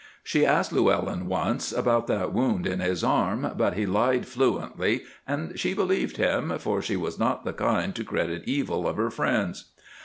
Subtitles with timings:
[0.23, 5.59] She asked Llewellyn once about that wound in his arm, but he lied fluently, and
[5.59, 9.65] she believed him, for she was not the kind to credit evil of her friends.